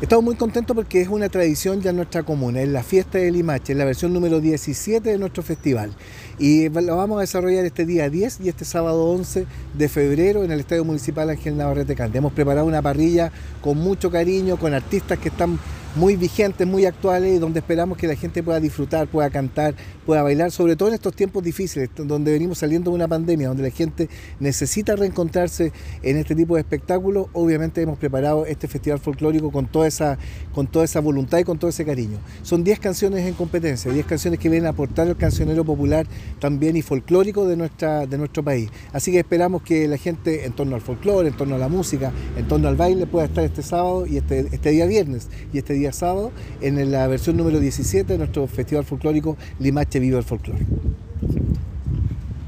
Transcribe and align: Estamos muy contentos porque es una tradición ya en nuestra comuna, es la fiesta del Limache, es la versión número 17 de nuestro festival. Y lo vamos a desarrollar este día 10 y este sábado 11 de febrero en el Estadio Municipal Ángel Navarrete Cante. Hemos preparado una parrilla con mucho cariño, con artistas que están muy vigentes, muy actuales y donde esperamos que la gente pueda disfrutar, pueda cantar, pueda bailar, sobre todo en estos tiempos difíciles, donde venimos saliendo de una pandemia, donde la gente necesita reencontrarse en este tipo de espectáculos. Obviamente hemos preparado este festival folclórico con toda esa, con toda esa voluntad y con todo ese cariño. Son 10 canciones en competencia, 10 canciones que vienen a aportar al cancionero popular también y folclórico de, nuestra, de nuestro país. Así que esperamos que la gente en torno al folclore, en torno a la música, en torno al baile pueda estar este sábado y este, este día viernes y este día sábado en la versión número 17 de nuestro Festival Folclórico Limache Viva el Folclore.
Estamos 0.00 0.24
muy 0.24 0.36
contentos 0.36 0.76
porque 0.76 1.00
es 1.00 1.08
una 1.08 1.28
tradición 1.28 1.82
ya 1.82 1.90
en 1.90 1.96
nuestra 1.96 2.22
comuna, 2.22 2.62
es 2.62 2.68
la 2.68 2.84
fiesta 2.84 3.18
del 3.18 3.34
Limache, 3.34 3.72
es 3.72 3.78
la 3.78 3.84
versión 3.84 4.12
número 4.12 4.38
17 4.38 5.10
de 5.10 5.18
nuestro 5.18 5.42
festival. 5.42 5.90
Y 6.38 6.68
lo 6.68 6.96
vamos 6.96 7.18
a 7.18 7.22
desarrollar 7.22 7.64
este 7.64 7.84
día 7.84 8.08
10 8.08 8.42
y 8.44 8.48
este 8.48 8.64
sábado 8.64 9.06
11 9.06 9.46
de 9.74 9.88
febrero 9.88 10.44
en 10.44 10.52
el 10.52 10.60
Estadio 10.60 10.84
Municipal 10.84 11.30
Ángel 11.30 11.56
Navarrete 11.56 11.96
Cante. 11.96 12.18
Hemos 12.18 12.32
preparado 12.32 12.64
una 12.64 12.80
parrilla 12.80 13.32
con 13.60 13.78
mucho 13.78 14.08
cariño, 14.08 14.56
con 14.56 14.72
artistas 14.72 15.18
que 15.18 15.30
están 15.30 15.58
muy 15.94 16.16
vigentes, 16.16 16.66
muy 16.66 16.86
actuales 16.86 17.36
y 17.36 17.38
donde 17.38 17.60
esperamos 17.60 17.98
que 17.98 18.06
la 18.06 18.14
gente 18.14 18.42
pueda 18.42 18.60
disfrutar, 18.60 19.08
pueda 19.08 19.30
cantar, 19.30 19.74
pueda 20.06 20.22
bailar, 20.22 20.50
sobre 20.50 20.76
todo 20.76 20.88
en 20.88 20.94
estos 20.94 21.14
tiempos 21.14 21.42
difíciles, 21.42 21.90
donde 21.96 22.32
venimos 22.32 22.58
saliendo 22.58 22.90
de 22.90 22.96
una 22.96 23.08
pandemia, 23.08 23.48
donde 23.48 23.62
la 23.62 23.70
gente 23.70 24.08
necesita 24.40 24.96
reencontrarse 24.96 25.72
en 26.02 26.16
este 26.16 26.34
tipo 26.34 26.54
de 26.54 26.60
espectáculos. 26.60 27.26
Obviamente 27.32 27.82
hemos 27.82 27.98
preparado 27.98 28.46
este 28.46 28.68
festival 28.68 28.98
folclórico 28.98 29.50
con 29.50 29.66
toda 29.66 29.86
esa, 29.86 30.18
con 30.54 30.66
toda 30.66 30.84
esa 30.84 31.00
voluntad 31.00 31.38
y 31.38 31.44
con 31.44 31.58
todo 31.58 31.70
ese 31.70 31.84
cariño. 31.84 32.18
Son 32.42 32.64
10 32.64 32.80
canciones 32.80 33.26
en 33.26 33.34
competencia, 33.34 33.92
10 33.92 34.06
canciones 34.06 34.38
que 34.38 34.48
vienen 34.48 34.66
a 34.66 34.70
aportar 34.70 35.08
al 35.08 35.16
cancionero 35.16 35.64
popular 35.64 36.06
también 36.38 36.76
y 36.76 36.82
folclórico 36.82 37.46
de, 37.46 37.56
nuestra, 37.56 38.06
de 38.06 38.18
nuestro 38.18 38.42
país. 38.42 38.70
Así 38.92 39.10
que 39.10 39.18
esperamos 39.18 39.62
que 39.62 39.88
la 39.88 39.96
gente 39.96 40.44
en 40.44 40.52
torno 40.52 40.76
al 40.76 40.82
folclore, 40.82 41.28
en 41.28 41.36
torno 41.36 41.56
a 41.56 41.58
la 41.58 41.68
música, 41.68 42.12
en 42.36 42.46
torno 42.46 42.68
al 42.68 42.76
baile 42.76 43.06
pueda 43.06 43.26
estar 43.26 43.44
este 43.44 43.62
sábado 43.62 44.06
y 44.06 44.18
este, 44.18 44.40
este 44.52 44.70
día 44.70 44.86
viernes 44.86 45.28
y 45.52 45.58
este 45.58 45.74
día 45.78 45.92
sábado 45.92 46.32
en 46.60 46.90
la 46.90 47.06
versión 47.06 47.36
número 47.36 47.60
17 47.60 48.12
de 48.12 48.18
nuestro 48.18 48.46
Festival 48.46 48.84
Folclórico 48.84 49.36
Limache 49.58 50.00
Viva 50.00 50.18
el 50.18 50.24
Folclore. 50.24 50.64